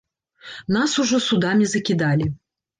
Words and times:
Нас 0.77 0.97
ужо 1.05 1.21
судамі 1.27 1.71
закідалі. 1.77 2.33